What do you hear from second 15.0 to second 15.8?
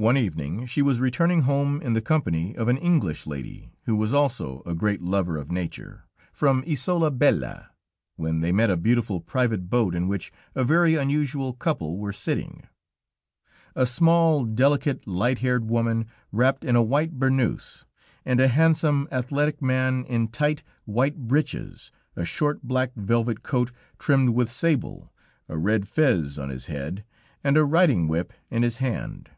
light haired